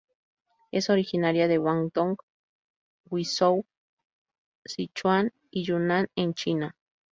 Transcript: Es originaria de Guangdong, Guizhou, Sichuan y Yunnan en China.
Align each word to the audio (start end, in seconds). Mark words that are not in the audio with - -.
Es 0.71 0.89
originaria 0.89 1.47
de 1.47 1.59
Guangdong, 1.59 2.17
Guizhou, 3.05 3.67
Sichuan 4.65 5.31
y 5.51 5.63
Yunnan 5.63 6.09
en 6.15 6.33
China. 6.33 6.75